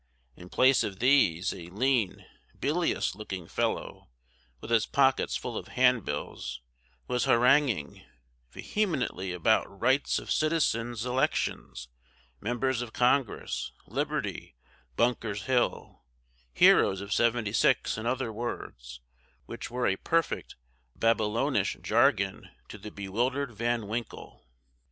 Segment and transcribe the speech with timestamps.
[0.35, 2.25] In place of these, a lean,
[2.59, 4.09] bilious looking fellow,
[4.59, 6.59] with his pockets full of handbills,
[7.07, 8.03] was haranguing,
[8.49, 11.87] vehemently about rights of citizens elections
[12.39, 14.55] members of Congress liberty
[14.95, 16.01] Bunker's hill
[16.51, 19.01] heroes of seventy six and other words,
[19.45, 20.55] which were a perfect
[20.95, 24.47] Babylonish jargon to the bewildered Van Winkle.